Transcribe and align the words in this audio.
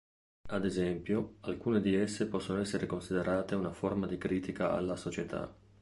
Ad 0.49 0.65
esempio, 0.65 1.35
alcune 1.41 1.79
di 1.79 1.93
esse 1.93 2.25
possono 2.27 2.59
essere 2.59 2.87
considerate 2.87 3.53
una 3.53 3.71
forma 3.71 4.07
di 4.07 4.17
critica 4.17 4.71
alla 4.71 4.95
società. 4.95 5.55